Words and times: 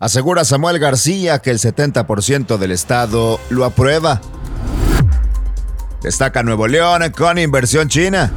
Asegura 0.00 0.44
Samuel 0.44 0.80
García 0.80 1.38
que 1.38 1.50
el 1.50 1.58
70% 1.58 2.58
del 2.58 2.72
Estado 2.72 3.38
lo 3.48 3.64
aprueba. 3.64 4.20
Destaca 6.02 6.42
Nuevo 6.42 6.66
León 6.66 7.02
con 7.16 7.38
inversión 7.38 7.88
china. 7.88 8.32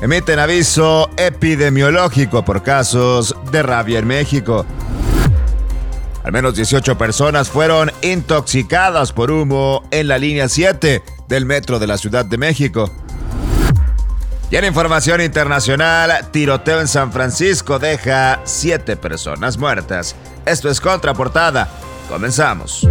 Emiten 0.00 0.38
aviso 0.38 1.10
epidemiológico 1.18 2.42
por 2.42 2.62
casos 2.62 3.36
de 3.52 3.62
rabia 3.62 3.98
en 3.98 4.06
México. 4.06 4.64
Al 6.24 6.32
menos 6.32 6.54
18 6.54 6.96
personas 6.96 7.50
fueron 7.50 7.92
intoxicadas 8.00 9.12
por 9.12 9.30
humo 9.30 9.84
en 9.90 10.08
la 10.08 10.16
línea 10.16 10.48
7 10.48 11.02
del 11.28 11.44
metro 11.44 11.78
de 11.78 11.86
la 11.86 11.98
Ciudad 11.98 12.24
de 12.24 12.38
México. 12.38 12.90
Y 14.50 14.56
en 14.56 14.64
información 14.64 15.20
internacional, 15.20 16.28
tiroteo 16.32 16.80
en 16.80 16.88
San 16.88 17.12
Francisco 17.12 17.78
deja 17.78 18.40
7 18.42 18.96
personas 18.96 19.56
muertas. 19.56 20.16
Esto 20.44 20.68
es 20.68 20.80
Contraportada. 20.80 21.68
Comenzamos. 22.08 22.84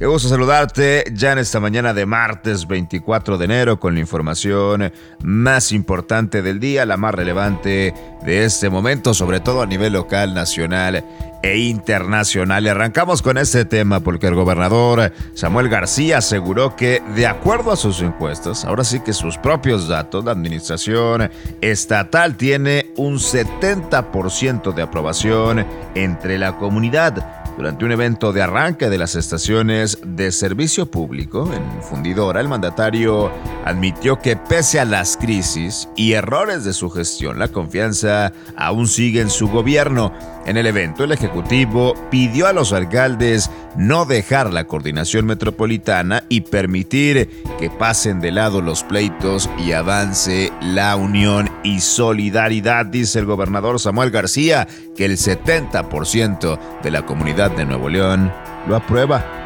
Qué 0.00 0.06
gusto 0.06 0.30
saludarte 0.30 1.04
ya 1.12 1.32
en 1.32 1.40
esta 1.40 1.60
mañana 1.60 1.92
de 1.92 2.06
martes 2.06 2.66
24 2.66 3.36
de 3.36 3.44
enero 3.44 3.78
con 3.78 3.92
la 3.92 4.00
información 4.00 4.90
más 5.22 5.72
importante 5.72 6.40
del 6.40 6.58
día, 6.58 6.86
la 6.86 6.96
más 6.96 7.14
relevante 7.14 7.92
de 8.24 8.44
este 8.46 8.70
momento, 8.70 9.12
sobre 9.12 9.40
todo 9.40 9.60
a 9.60 9.66
nivel 9.66 9.92
local, 9.92 10.32
nacional 10.32 11.04
e 11.42 11.58
internacional. 11.58 12.66
Arrancamos 12.66 13.20
con 13.20 13.36
este 13.36 13.66
tema 13.66 14.00
porque 14.00 14.28
el 14.28 14.34
gobernador 14.34 15.12
Samuel 15.34 15.68
García 15.68 16.16
aseguró 16.16 16.76
que 16.76 17.02
de 17.14 17.26
acuerdo 17.26 17.70
a 17.70 17.76
sus 17.76 18.00
encuestas, 18.00 18.64
ahora 18.64 18.84
sí 18.84 19.00
que 19.00 19.12
sus 19.12 19.36
propios 19.36 19.86
datos, 19.86 20.24
la 20.24 20.32
administración 20.32 21.30
estatal 21.60 22.38
tiene 22.38 22.90
un 22.96 23.16
70% 23.18 24.72
de 24.72 24.80
aprobación 24.80 25.66
entre 25.94 26.38
la 26.38 26.56
comunidad 26.56 27.39
durante 27.60 27.84
un 27.84 27.92
evento 27.92 28.32
de 28.32 28.40
arranque 28.40 28.88
de 28.88 28.96
las 28.96 29.16
estaciones 29.16 29.98
de 30.02 30.32
servicio 30.32 30.90
público 30.90 31.46
en 31.52 31.82
Fundidora, 31.82 32.40
el 32.40 32.48
mandatario 32.48 33.30
admitió 33.66 34.18
que 34.18 34.34
pese 34.34 34.80
a 34.80 34.86
las 34.86 35.18
crisis 35.18 35.86
y 35.94 36.12
errores 36.12 36.64
de 36.64 36.72
su 36.72 36.88
gestión, 36.88 37.38
la 37.38 37.48
confianza 37.48 38.32
aún 38.56 38.88
sigue 38.88 39.20
en 39.20 39.28
su 39.28 39.48
gobierno. 39.48 40.10
En 40.46 40.56
el 40.56 40.66
evento, 40.66 41.04
el 41.04 41.12
Ejecutivo 41.12 41.94
pidió 42.10 42.46
a 42.46 42.52
los 42.52 42.72
alcaldes 42.72 43.50
no 43.76 44.04
dejar 44.04 44.52
la 44.52 44.64
coordinación 44.64 45.26
metropolitana 45.26 46.24
y 46.28 46.40
permitir 46.40 47.28
que 47.58 47.70
pasen 47.70 48.20
de 48.20 48.32
lado 48.32 48.62
los 48.62 48.82
pleitos 48.82 49.50
y 49.58 49.72
avance 49.72 50.50
la 50.60 50.96
unión 50.96 51.50
y 51.62 51.80
solidaridad, 51.80 52.86
dice 52.86 53.18
el 53.18 53.26
gobernador 53.26 53.78
Samuel 53.78 54.10
García, 54.10 54.66
que 54.96 55.04
el 55.04 55.18
70% 55.18 56.58
de 56.82 56.90
la 56.90 57.04
comunidad 57.04 57.50
de 57.50 57.66
Nuevo 57.66 57.88
León 57.88 58.32
lo 58.66 58.76
aprueba. 58.76 59.40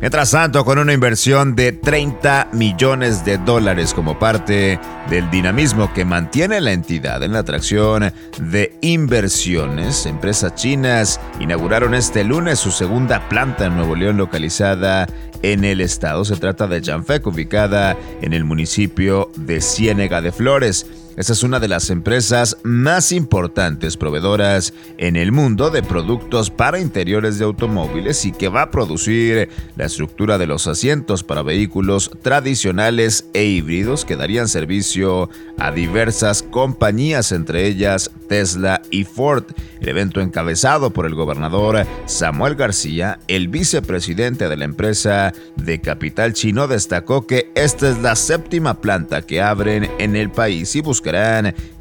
Mientras 0.00 0.30
tanto, 0.30 0.64
con 0.64 0.78
una 0.78 0.92
inversión 0.92 1.56
de 1.56 1.72
30 1.72 2.50
millones 2.52 3.24
de 3.24 3.36
dólares 3.38 3.92
como 3.92 4.16
parte 4.16 4.78
del 5.10 5.28
dinamismo 5.28 5.92
que 5.92 6.04
mantiene 6.04 6.60
la 6.60 6.70
entidad 6.70 7.20
en 7.24 7.32
la 7.32 7.40
atracción 7.40 8.12
de 8.38 8.67
inversiones, 8.80 10.06
empresas 10.06 10.54
chinas 10.54 11.20
inauguraron 11.40 11.94
este 11.94 12.24
lunes 12.24 12.58
su 12.58 12.70
segunda 12.70 13.28
planta 13.28 13.66
en 13.66 13.76
Nuevo 13.76 13.96
León 13.96 14.16
localizada 14.16 15.06
en 15.42 15.64
el 15.64 15.80
estado. 15.80 16.24
Se 16.24 16.36
trata 16.36 16.66
de 16.66 16.82
Janfec, 16.82 17.26
ubicada 17.26 17.96
en 18.22 18.32
el 18.32 18.44
municipio 18.44 19.30
de 19.36 19.60
Ciénega 19.60 20.20
de 20.20 20.32
Flores. 20.32 20.86
Esta 21.16 21.32
es 21.32 21.42
una 21.42 21.58
de 21.58 21.66
las 21.66 21.90
empresas 21.90 22.58
más 22.62 23.10
importantes 23.10 23.96
proveedoras 23.96 24.72
en 24.98 25.16
el 25.16 25.32
mundo 25.32 25.70
de 25.70 25.82
productos 25.82 26.48
para 26.48 26.78
interiores 26.78 27.40
de 27.40 27.44
automóviles 27.44 28.24
y 28.24 28.30
que 28.30 28.48
va 28.48 28.62
a 28.62 28.70
producir 28.70 29.48
la 29.74 29.86
estructura 29.86 30.38
de 30.38 30.46
los 30.46 30.68
asientos 30.68 31.24
para 31.24 31.42
vehículos 31.42 32.12
tradicionales 32.22 33.26
e 33.34 33.46
híbridos 33.46 34.04
que 34.04 34.14
darían 34.14 34.46
servicio 34.46 35.28
a 35.58 35.72
diversas 35.72 36.44
compañías, 36.44 37.32
entre 37.32 37.66
ellas 37.66 38.12
Tesla 38.28 38.82
y 38.90 39.04
Ford. 39.04 39.44
El 39.80 39.88
evento 39.88 40.20
encabezado 40.20 40.90
por 40.90 41.06
el 41.06 41.14
gobernador 41.14 41.86
Samuel 42.06 42.54
García, 42.54 43.18
el 43.26 43.48
vicepresidente 43.48 44.48
de 44.48 44.56
la 44.56 44.64
empresa 44.64 45.32
de 45.56 45.80
capital 45.80 46.32
chino, 46.32 46.68
destacó 46.68 47.26
que 47.26 47.50
esta 47.54 47.88
es 47.88 47.98
la 47.98 48.14
séptima 48.14 48.80
planta 48.80 49.22
que 49.22 49.40
abren 49.40 49.90
en 49.98 50.14
el 50.14 50.30
país 50.30 50.76
y 50.76 50.80
busca 50.80 51.08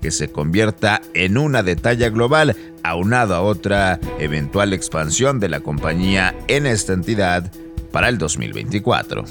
que 0.01 0.11
se 0.11 0.29
convierta 0.29 1.01
en 1.13 1.37
una 1.37 1.63
de 1.63 1.75
talla 1.75 2.09
global, 2.09 2.55
aunado 2.83 3.35
a 3.35 3.41
otra 3.41 3.99
eventual 4.19 4.71
expansión 4.71 5.39
de 5.41 5.49
la 5.49 5.59
compañía 5.59 6.33
en 6.47 6.65
esta 6.65 6.93
entidad 6.93 7.51
para 7.91 8.07
el 8.07 8.17
2024. 8.17 9.25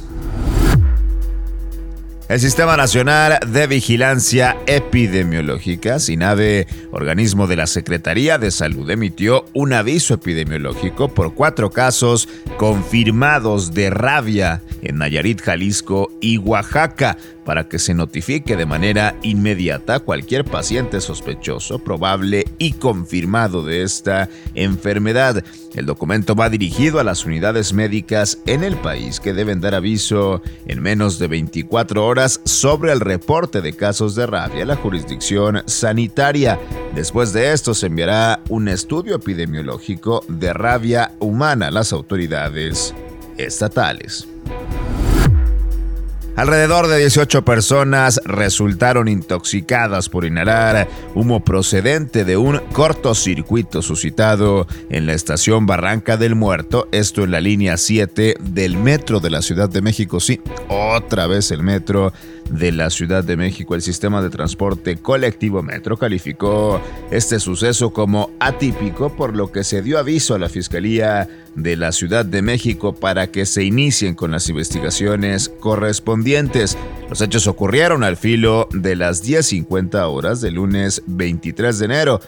El 2.29 2.41
Sistema 2.41 2.77
Nacional 2.77 3.39
de 3.47 3.69
Vigilancia 3.69 4.57
Epidemiológica, 4.67 6.01
SINAVE, 6.01 6.67
organismo 6.91 7.47
de 7.47 7.55
la 7.55 7.69
Secretaría 7.69 8.37
de 8.37 8.51
Salud, 8.51 8.91
emitió 8.91 9.45
un 9.55 9.73
aviso 9.73 10.15
epidemiológico 10.15 11.07
por 11.07 11.35
cuatro 11.35 11.71
casos 11.71 12.29
confirmados 12.57 13.75
de 13.75 13.91
rabia 13.91 14.61
en 14.87 14.99
Nayarit, 14.99 15.41
Jalisco 15.41 16.11
y 16.21 16.39
Oaxaca, 16.39 17.17
para 17.45 17.69
que 17.69 17.79
se 17.79 17.95
notifique 17.95 18.57
de 18.57 18.67
manera 18.67 19.17
inmediata 19.23 20.01
cualquier 20.01 20.45
paciente 20.45 21.01
sospechoso, 21.01 21.79
probable 21.79 22.45
y 22.59 22.73
confirmado 22.73 23.65
de 23.65 23.83
esta 23.83 24.29
enfermedad. 24.55 25.45
El 25.75 25.87
documento 25.87 26.35
va 26.35 26.51
dirigido 26.51 26.99
a 26.99 27.05
las 27.05 27.25
unidades 27.25 27.73
médicas 27.73 28.39
en 28.47 28.65
el 28.65 28.77
país 28.77 29.21
que 29.21 29.33
deben 29.33 29.61
dar 29.61 29.75
aviso 29.75 30.43
en 30.67 30.83
menos 30.83 31.19
de 31.19 31.29
24 31.29 32.05
horas 32.05 32.41
sobre 32.45 32.93
el 32.93 33.01
reporte 33.01 33.61
de 33.61 33.75
casos 33.75 34.15
de 34.15 34.27
rabia 34.27 34.63
a 34.63 34.67
la 34.67 34.77
jurisdicción 34.77 35.63
sanitaria. 35.67 36.59
Después 36.95 37.33
de 37.33 37.53
esto 37.53 37.75
se 37.75 37.87
enviará 37.87 38.41
un 38.49 38.69
estudio 38.69 39.17
epidemiológico 39.17 40.25
de 40.29 40.53
rabia 40.53 41.13
humana 41.21 41.69
a 41.69 41.71
las 41.71 41.93
autoridades 41.93 42.95
estatales. 43.37 44.27
Alrededor 46.37 46.87
de 46.89 46.99
18 46.99 47.47
personas 47.47 48.21
resultaron 48.27 49.09
intoxicadas 49.09 50.11
por 50.11 50.27
inhalar 50.27 50.87
humo 51.15 51.43
procedente 51.43 52.27
de 52.27 52.37
un 52.37 52.59
cortocircuito 52.75 53.81
suscitado 53.81 54.67
en 54.91 55.07
la 55.07 55.15
estación 55.15 55.65
Barranca 55.65 56.19
del 56.19 56.35
Muerto, 56.35 56.89
esto 56.93 57.25
en 57.25 57.31
la 57.31 57.41
línea 57.41 57.79
7 57.79 58.37
del 58.39 58.77
metro 58.77 59.19
de 59.19 59.31
la 59.31 59.41
Ciudad 59.41 59.71
de 59.71 59.81
México. 59.81 60.21
Sí, 60.21 60.43
otra 60.69 61.27
vez 61.27 61.51
el 61.53 61.63
metro 61.63 62.13
de 62.51 62.73
la 62.73 62.91
Ciudad 62.91 63.25
de 63.25 63.37
México. 63.37 63.75
El 63.75 63.83
sistema 63.83 64.23
de 64.23 64.31
transporte 64.31 64.97
colectivo 64.97 65.63
Metro 65.63 65.97
calificó 65.97 66.81
este 67.11 67.41
suceso 67.41 67.93
como 67.93 68.31
atípico, 68.41 69.15
por 69.15 69.35
lo 69.35 69.53
que 69.53 69.65
se 69.65 69.83
dio 69.83 69.99
aviso 69.99 70.35
a 70.35 70.39
la 70.39 70.49
Fiscalía 70.49 71.29
de 71.55 71.77
la 71.77 71.93
Ciudad 71.93 72.25
de 72.25 72.43
México 72.43 72.95
para 72.95 73.29
que 73.29 73.47
se 73.47 73.65
inicien 73.65 74.15
con 74.15 74.31
las 74.31 74.49
investigaciones 74.49 75.49
correspondientes. 75.61 76.77
Los 77.09 77.21
hechos 77.21 77.47
ocurrieron 77.47 78.05
al 78.05 78.17
filo 78.17 78.69
de 78.73 78.97
las 78.97 79.25
10.50 79.25 80.03
horas 80.11 80.41
del 80.41 80.55
lunes 80.55 81.03
23 81.07 81.79
de 81.79 81.85
enero. 81.85 82.21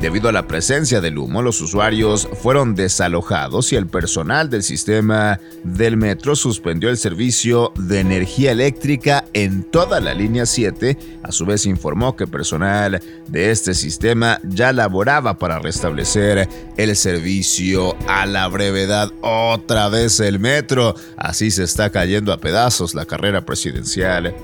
Debido 0.00 0.28
a 0.28 0.32
la 0.32 0.46
presencia 0.46 1.00
del 1.00 1.16
humo, 1.16 1.40
los 1.40 1.62
usuarios 1.62 2.28
fueron 2.42 2.74
desalojados 2.74 3.72
y 3.72 3.76
el 3.76 3.86
personal 3.86 4.50
del 4.50 4.62
sistema 4.62 5.40
del 5.64 5.96
metro 5.96 6.36
suspendió 6.36 6.90
el 6.90 6.98
servicio 6.98 7.72
de 7.76 8.00
energía 8.00 8.52
eléctrica 8.52 9.24
en 9.32 9.62
toda 9.62 10.00
la 10.00 10.12
línea 10.12 10.44
7. 10.44 10.98
A 11.22 11.32
su 11.32 11.46
vez 11.46 11.64
informó 11.64 12.14
que 12.14 12.26
personal 12.26 13.00
de 13.28 13.50
este 13.50 13.72
sistema 13.72 14.38
ya 14.44 14.74
laboraba 14.74 15.38
para 15.38 15.60
restablecer 15.60 16.46
el 16.76 16.94
servicio 16.94 17.96
a 18.06 18.26
la 18.26 18.48
brevedad. 18.48 19.10
Otra 19.22 19.88
vez 19.88 20.20
el 20.20 20.38
metro. 20.38 20.94
Así 21.16 21.50
se 21.50 21.64
está 21.64 21.88
cayendo 21.88 22.34
a 22.34 22.38
pedazos 22.38 22.94
la 22.94 23.06
carrera 23.06 23.46
presidencial 23.46 24.34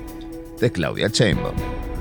de 0.59 0.71
Claudia 0.71 1.09
Sheinbaum. 1.09 1.92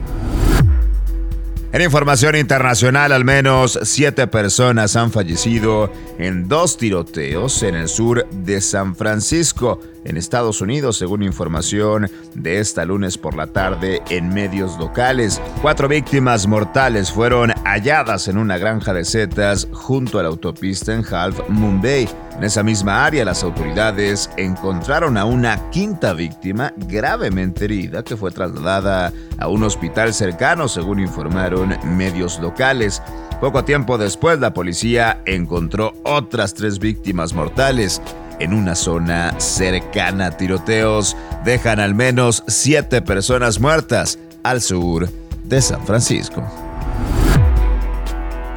En 1.73 1.81
información 1.81 2.37
internacional, 2.37 3.13
al 3.13 3.25
menos 3.25 3.79
siete 3.83 4.27
personas 4.27 4.95
han 4.95 5.11
fallecido 5.11 5.91
en 6.19 6.47
dos 6.47 6.77
tiroteos 6.77 7.63
en 7.63 7.75
el 7.75 7.89
sur 7.89 8.29
de 8.29 8.61
San 8.61 8.95
Francisco, 8.95 9.81
en 10.05 10.19
Estados 10.19 10.61
Unidos, 10.61 10.99
según 10.99 11.23
información 11.23 12.11
de 12.35 12.59
esta 12.59 12.85
lunes 12.85 13.17
por 13.17 13.35
la 13.35 13.47
tarde 13.47 14.03
en 14.11 14.29
medios 14.35 14.79
locales. 14.79 15.41
Cuatro 15.63 15.89
víctimas 15.89 16.47
mortales 16.47 17.11
fueron 17.11 17.53
halladas 17.65 18.29
en 18.29 18.37
una 18.37 18.59
granja 18.59 18.93
de 18.93 19.07
setas 19.07 19.67
junto 19.73 20.19
a 20.19 20.25
la 20.25 20.29
autopista 20.29 20.93
en 20.93 21.03
Half 21.11 21.49
Moon 21.49 21.81
Bay. 21.81 22.07
En 22.37 22.45
esa 22.45 22.63
misma 22.63 23.05
área, 23.05 23.25
las 23.25 23.43
autoridades 23.45 24.31
encontraron 24.37 25.17
a 25.17 25.25
una 25.25 25.71
quinta 25.71 26.13
víctima 26.15 26.73
gravemente 26.77 27.67
herida 27.67 28.03
que 28.03 28.17
fue 28.17 28.31
trasladada 28.31 29.13
a 29.39 29.49
un 29.49 29.63
hospital 29.63 30.15
cercano, 30.15 30.67
según 30.67 31.01
informaron 31.01 31.77
medios 31.85 32.41
locales. 32.41 33.03
Poco 33.41 33.65
tiempo 33.65 33.99
después, 33.99 34.39
la 34.41 34.55
policía 34.55 35.21
encontró 35.27 35.95
otras 36.05 36.55
tres 36.55 36.79
víctimas 36.79 37.35
mortales 37.35 38.01
en 38.39 38.55
una 38.55 38.75
zona 38.75 39.39
cercana 39.39 40.27
a 40.27 40.37
tiroteos. 40.37 41.17
Dejan 41.45 41.81
al 41.81 41.95
menos 41.95 42.43
siete 42.47 43.03
personas 43.03 43.61
muertas 43.61 44.19
al 44.43 44.61
sur 44.61 45.09
de 45.45 45.61
San 45.61 45.85
Francisco. 45.87 46.43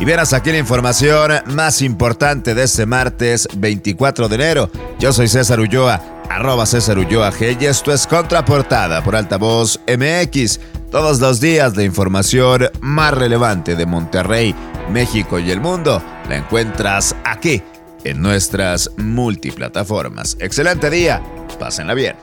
Y 0.05 0.11
aquí 0.11 0.51
la 0.51 0.59
información 0.59 1.31
más 1.47 1.81
importante 1.81 2.53
de 2.53 2.63
este 2.63 2.85
martes 2.85 3.47
24 3.57 4.29
de 4.29 4.35
enero. 4.35 4.69
Yo 4.99 5.11
soy 5.11 5.27
César 5.27 5.59
Ulloa, 5.59 5.99
arroba 6.29 6.67
César 6.67 6.99
Ulloa 6.99 7.31
G 7.31 7.57
y 7.59 7.65
esto 7.65 7.91
es 7.91 8.05
Contraportada 8.05 9.03
por 9.03 9.15
Altavoz 9.15 9.79
MX. 9.87 10.59
Todos 10.91 11.19
los 11.19 11.41
días 11.41 11.75
la 11.75 11.81
información 11.81 12.69
más 12.81 13.15
relevante 13.15 13.75
de 13.75 13.87
Monterrey, 13.87 14.53
México 14.91 15.39
y 15.39 15.49
el 15.49 15.59
mundo 15.59 15.99
la 16.29 16.35
encuentras 16.35 17.15
aquí 17.23 17.63
en 18.03 18.21
nuestras 18.21 18.91
multiplataformas. 18.97 20.37
Excelente 20.39 20.91
día, 20.91 21.19
pásenla 21.59 21.95
bien. 21.95 22.15